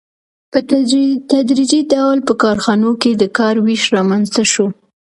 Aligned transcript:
په 0.51 0.59
تدریجي 1.31 1.81
ډول 1.93 2.17
په 2.27 2.33
کارخانو 2.43 2.89
کې 3.01 3.11
د 3.15 3.23
کار 3.37 3.55
وېش 3.65 3.83
رامنځته 3.97 4.43
شو 4.51 4.67